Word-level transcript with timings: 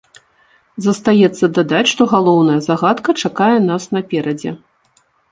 Застаецца 0.85 1.49
дадаць, 1.57 1.89
што 1.91 2.07
галоўная 2.13 2.55
загадка 2.67 3.15
чакае 3.27 3.57
нас 3.67 3.83
наперадзе. 3.97 4.55